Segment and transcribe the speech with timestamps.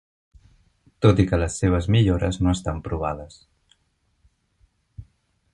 [1.05, 3.39] Tot i que les seves millores no estan provades.